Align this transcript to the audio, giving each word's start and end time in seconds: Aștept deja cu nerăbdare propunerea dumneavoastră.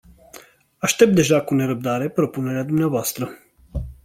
Aștept 0.77 1.15
deja 1.15 1.41
cu 1.41 1.53
nerăbdare 1.55 2.09
propunerea 2.09 2.63
dumneavoastră. 2.63 3.29